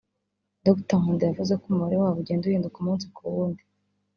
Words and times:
Dr 0.65 0.97
Nkunda 1.01 1.23
yavuze 1.29 1.53
ko 1.59 1.63
umubare 1.65 1.95
wabo 2.01 2.17
ugenda 2.21 2.43
uhinduka 2.45 2.77
umunsi 2.79 3.05
ku 3.15 3.21
wundi 3.33 3.63